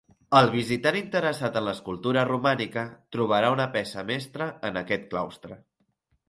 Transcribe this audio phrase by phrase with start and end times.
[0.37, 2.85] El visitant interessat en l'escultura romànica
[3.17, 5.61] trobarà una peça mestra en aquest claustre.